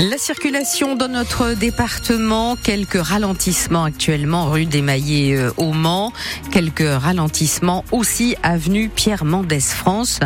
[0.00, 6.12] La circulation dans notre département, quelques ralentissements actuellement rue des Maillets euh, au Mans,
[6.50, 10.18] quelques ralentissements aussi avenue Pierre Mendès France.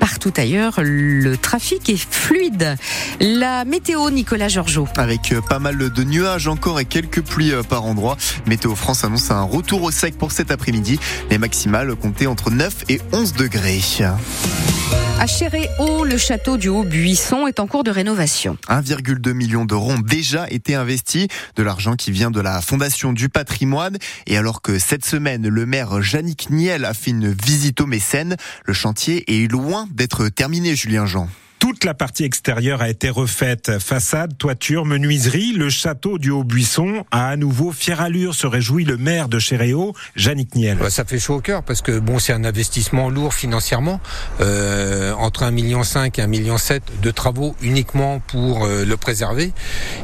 [0.00, 2.76] Partout ailleurs, le trafic est fluide.
[3.20, 4.88] La météo, Nicolas Georgeot.
[4.96, 8.16] Avec euh, pas mal de nuages encore et quelques pluies euh, par endroit,
[8.46, 10.98] Météo France annonce un retour au sec pour cet après-midi.
[11.28, 13.82] Les maximales comptaient entre 9 et 11 degrés.
[15.22, 18.58] À Chéréau, le château du Haut-Buisson est en cours de rénovation.
[18.68, 23.28] 1,2 million d'euros ont déjà été investis, de l'argent qui vient de la Fondation du
[23.28, 23.98] patrimoine.
[24.26, 28.34] Et alors que cette semaine, le maire Jannick Niel a fait une visite au mécène,
[28.64, 31.28] le chantier est loin d'être terminé, Julien Jean.
[31.62, 33.78] Toute la partie extérieure a été refaite.
[33.78, 35.52] Façade, toiture, menuiserie.
[35.52, 39.94] Le château du Haut-Buisson a à nouveau fière allure, se réjouit le maire de Chéréo,
[40.16, 40.78] Jannick Niel.
[40.90, 44.00] Ça fait chaud au cœur parce que bon, c'est un investissement lourd financièrement.
[44.40, 46.56] Euh, entre 1,5 million et 1,7 million
[47.00, 49.52] de travaux uniquement pour euh, le préserver.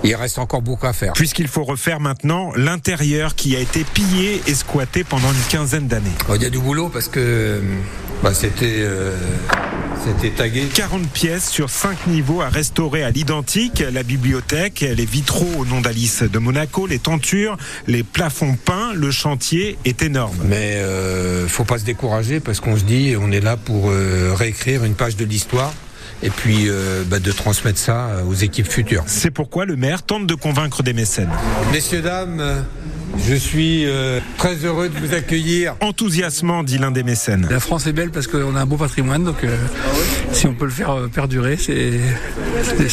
[0.05, 1.12] il reste encore beaucoup à faire.
[1.15, 6.06] Puisqu'il faut refaire maintenant l'intérieur qui a été pillé et squatté pendant une quinzaine d'années.
[6.37, 7.61] Il y a du boulot parce que
[8.22, 8.77] bah, c'était...
[8.78, 9.17] Euh
[10.05, 10.65] c'était tagué.
[10.75, 13.83] 40 pièces sur 5 niveaux à restaurer à l'identique.
[13.93, 18.93] La bibliothèque, les vitraux au nom d'Alice de Monaco, les tentures, les plafonds peints.
[18.95, 20.37] Le chantier est énorme.
[20.45, 24.35] Mais euh, faut pas se décourager parce qu'on se dit on est là pour euh,
[24.35, 25.73] réécrire une page de l'histoire
[26.23, 29.05] et puis euh, bah, de transmettre ça aux équipes futures.
[29.07, 31.31] C'est pourquoi le maire tente de convaincre des mécènes.
[31.73, 32.65] Messieurs, dames,
[33.17, 35.75] je suis euh, très heureux de vous accueillir.
[35.81, 37.47] Enthousiasmant, dit l'un des mécènes.
[37.50, 39.56] La France est belle parce qu'on a un beau patrimoine, donc euh,
[40.33, 42.00] si on peut le faire euh, perdurer, c'est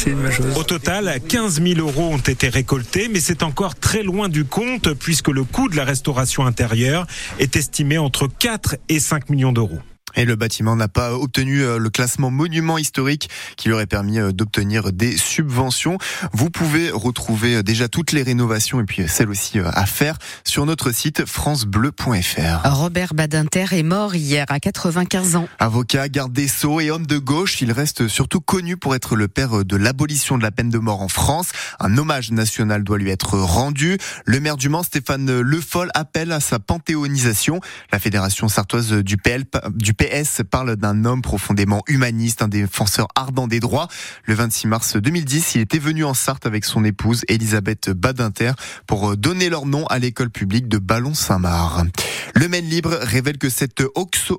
[0.08, 0.58] une bonne chose.
[0.58, 4.94] Au total, 15 000 euros ont été récoltés, mais c'est encore très loin du compte
[4.94, 7.08] puisque le coût de la restauration intérieure
[7.40, 9.80] est estimé entre 4 et 5 millions d'euros.
[10.16, 14.20] Et le bâtiment n'a pas obtenu euh, le classement monument historique qui lui aurait permis
[14.20, 15.98] euh, d'obtenir des subventions.
[16.32, 20.66] Vous pouvez retrouver euh, déjà toutes les rénovations et puis celles aussi à faire sur
[20.66, 22.70] notre site francebleu.fr.
[22.72, 25.48] Robert Badinter est mort hier à 95 ans.
[25.60, 29.28] Avocat, garde des Sceaux et homme de gauche, il reste surtout connu pour être le
[29.28, 31.50] père de l'abolition de la peine de mort en France.
[31.80, 33.98] Un hommage national doit lui être rendu.
[34.26, 37.60] Le maire du Mans, Stéphane Le Foll, appelle à sa panthéonisation.
[37.92, 40.05] La fédération sartoise du PL, du PL
[40.50, 43.88] Parle d'un homme profondément humaniste, un défenseur ardent des droits.
[44.26, 48.52] Le 26 mars 2010, il était venu en Sarthe avec son épouse Elisabeth Badinter
[48.88, 51.88] pour donner leur nom à l'école publique de Ballon-Saint-Marc.
[52.36, 53.82] Le Maine Libre révèle que cet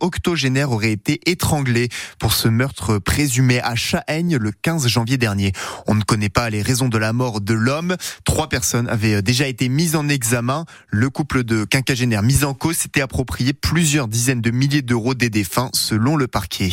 [0.00, 1.88] octogénaire aurait été étranglé
[2.18, 5.52] pour ce meurtre présumé à Chahaigne le 15 janvier dernier.
[5.86, 7.96] On ne connaît pas les raisons de la mort de l'homme.
[8.24, 10.66] Trois personnes avaient déjà été mises en examen.
[10.88, 15.30] Le couple de quinquagénaires mis en cause s'était approprié plusieurs dizaines de milliers d'euros des
[15.30, 16.70] défunts selon le parquet.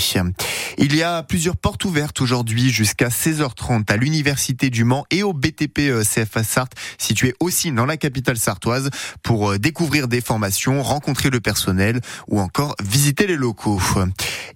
[0.77, 5.33] Il y a plusieurs portes ouvertes aujourd'hui jusqu'à 16h30 à l'Université du Mans et au
[5.33, 8.89] BTP euh, CFA Sarthe, situé aussi dans la capitale sartoise,
[9.22, 13.81] pour euh, découvrir des formations, rencontrer le personnel ou encore visiter les locaux.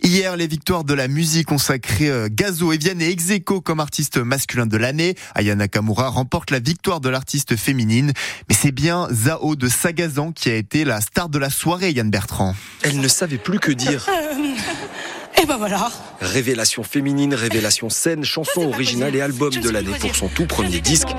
[0.03, 3.25] Hier, les victoires de la musique consacrées euh, Gazo et Vianney ex
[3.63, 5.15] comme artiste masculin de l'année.
[5.35, 8.11] Aya Nakamura remporte la victoire de l'artiste féminine.
[8.49, 12.09] Mais c'est bien Zao de Sagazan qui a été la star de la soirée, Yann
[12.09, 12.55] Bertrand.
[12.83, 14.07] Elle ne savait plus que dire.
[15.41, 15.91] Et ben voilà.
[16.19, 21.09] Révélation féminine, révélation scène, chanson originale et album de l'année pour son tout premier disque,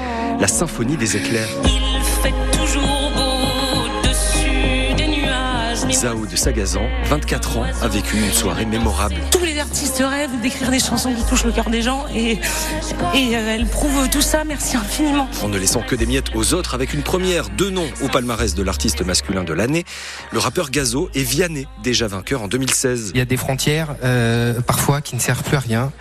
[0.41, 1.49] La Symphonie des éclairs.
[5.93, 9.17] Zao de Sagazan, 24 ans, a vécu une soirée mémorable.
[9.31, 13.37] Tous les artistes rêvent d'écrire des chansons qui touchent le cœur des gens et, et
[13.37, 14.45] euh, elle prouve tout ça.
[14.45, 15.29] Merci infiniment.
[15.43, 18.55] En ne laissant que des miettes aux autres, avec une première, deux noms au palmarès
[18.55, 19.85] de l'artiste masculin de l'année,
[20.33, 23.13] le rappeur Gazo et Vianney, déjà vainqueur en 2016.
[23.15, 25.93] Il y a des frontières, euh, parfois, qui ne servent plus à rien.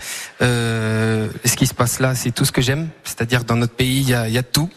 [0.42, 2.90] Euh, ce qui se passe là, c'est tout ce que j'aime.
[3.03, 4.70] C'est-à-dire, dans notre pays, il y a, il y a tout.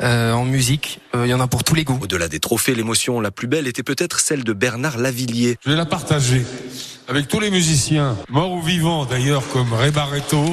[0.00, 1.98] Euh, en musique, euh, il y en a pour tous les goûts.
[2.00, 5.56] Au-delà des trophées, l'émotion la plus belle était peut-être celle de Bernard Lavillier.
[5.64, 6.44] Je vais la partager
[7.08, 10.44] avec tous les musiciens, morts ou vivants d'ailleurs, comme Ray Barretto,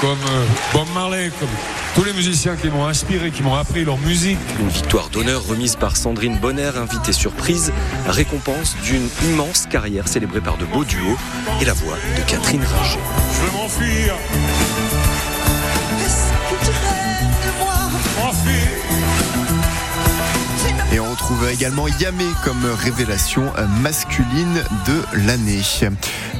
[0.00, 1.48] comme euh, Bob Marley, comme
[1.96, 4.38] tous les musiciens qui m'ont inspiré, qui m'ont appris leur musique.
[4.60, 7.72] Une victoire d'honneur remise par Sandrine Bonner, invitée surprise,
[8.06, 11.16] récompense d'une immense carrière célébrée par de beaux duos
[11.60, 13.00] et la voix de Catherine Ringer.
[13.32, 14.14] Je veux m'enfuir.
[21.50, 25.62] Également Yamé comme révélation masculine de l'année.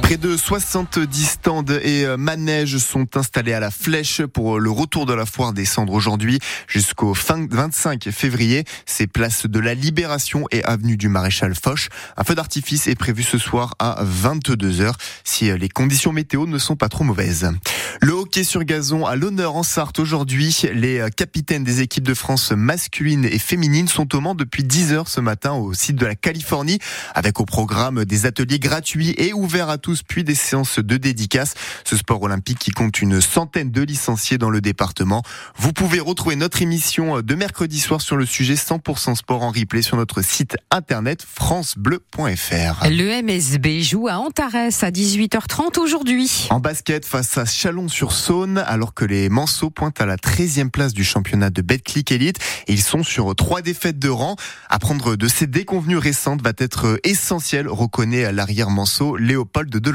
[0.07, 5.05] Près de 70 stands et euh, manèges sont installés à la flèche pour le retour
[5.05, 6.39] de la foire des cendres aujourd'hui
[6.69, 8.63] jusqu'au 25 février.
[8.85, 11.89] C'est place de la Libération et avenue du Maréchal Foch.
[12.15, 14.93] Un feu d'artifice est prévu ce soir à 22h
[15.25, 17.51] si euh, les conditions météo ne sont pas trop mauvaises.
[17.99, 20.61] Le hockey sur gazon à l'honneur en Sarthe aujourd'hui.
[20.73, 25.09] Les euh, capitaines des équipes de France masculines et féminines sont au Mans depuis 10h
[25.09, 26.79] ce matin au site de la Californie
[27.13, 31.53] avec au programme des ateliers gratuits et ouverts à tous puis des séances de dédicaces.
[31.83, 35.23] Ce sport olympique qui compte une centaine de licenciés dans le département.
[35.55, 39.81] Vous pouvez retrouver notre émission de mercredi soir sur le sujet 100% sport en replay
[39.81, 42.87] sur notre site internet francebleu.fr.
[42.89, 46.47] Le MSB joue à Antares à 18h30 aujourd'hui.
[46.49, 51.03] En basket face à Chalon-sur-Saône, alors que les Manceaux pointent à la 13e place du
[51.03, 52.39] championnat de Betclic Elite.
[52.67, 54.35] Et ils sont sur trois défaites de rang.
[54.69, 59.86] Apprendre de ces déconvenues récentes va être essentiel, reconnaît l'arrière Manceau Léopold de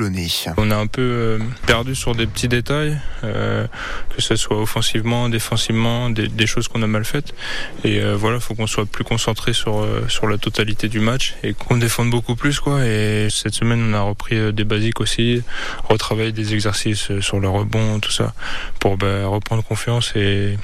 [0.57, 3.67] on a un peu euh, perdu sur des petits détails, euh,
[4.15, 7.35] que ce soit offensivement, défensivement, des, choses qu'on a mal faites.
[7.85, 11.35] Et euh, voilà, il faut qu'on soit plus concentré sur, sur la totalité du match
[11.43, 12.61] et qu'on défende beaucoup plus.
[12.61, 12.87] Quoi.
[12.87, 15.43] Et cette semaine, on a repris des basiques aussi,
[15.89, 18.35] retravailler des exercices sur le rebond, tout ça,
[18.81, 20.57] pour bah, reprendre confiance et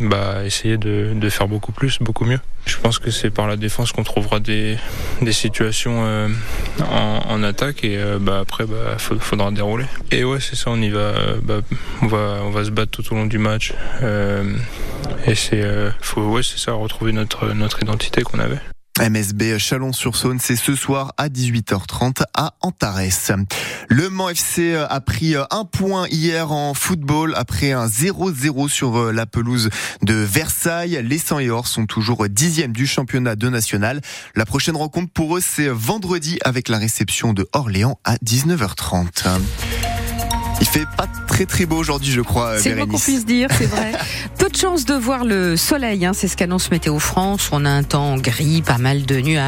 [0.00, 2.40] bah, essayer de, de, faire beaucoup plus, beaucoup mieux.
[2.70, 4.78] Je pense que c'est par la défense qu'on trouvera des,
[5.20, 6.28] des situations euh,
[6.80, 9.86] en, en, attaque et euh, bah, après bah, faudra dérouler.
[10.12, 11.62] Et ouais c'est ça, on y va, euh, bah,
[12.00, 13.74] on va, on va se battre tout au long du match.
[14.02, 14.54] Euh,
[15.26, 15.64] et c'est,
[16.16, 18.60] ouais c'est ça, retrouver notre, notre identité qu'on avait.
[19.00, 23.00] MSB Chalon-sur-Saône, c'est ce soir à 18h30 à Antares.
[23.88, 29.24] Le Mans FC a pris un point hier en football après un 0-0 sur la
[29.24, 29.70] pelouse
[30.02, 31.00] de Versailles.
[31.02, 34.02] Les 100 et or sont toujours dixième du championnat de national.
[34.34, 39.06] La prochaine rencontre pour eux, c'est vendredi avec la réception de Orléans à 19h30.
[40.60, 42.58] Il fait pas très très beau aujourd'hui, je crois.
[42.58, 43.92] C'est le qu'on puisse dire, c'est vrai.
[44.38, 47.48] Peu de chance de voir le soleil, hein, c'est ce qu'annonce Météo France.
[47.52, 49.40] On a un temps gris, pas mal de nuages.